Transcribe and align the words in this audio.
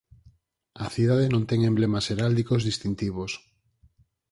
A 0.85 0.87
cidade 0.95 1.25
non 1.33 1.43
ten 1.49 1.59
emblemas 1.71 2.05
heráldicos 2.11 2.61
distintivos. 2.69 3.31